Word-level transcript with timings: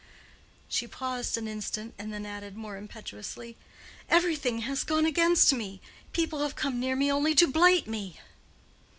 She 0.67 0.87
paused 0.87 1.37
an 1.37 1.47
instant 1.47 1.93
and 1.99 2.11
then 2.11 2.25
added 2.25 2.57
more 2.57 2.75
impetuously, 2.75 3.55
"Everything 4.09 4.61
has 4.61 4.83
gone 4.83 5.05
against 5.05 5.53
me. 5.53 5.79
People 6.11 6.41
have 6.41 6.55
come 6.55 6.79
near 6.79 6.95
me 6.95 7.11
only 7.11 7.35
to 7.35 7.45
blight 7.45 7.85
me." 7.85 8.19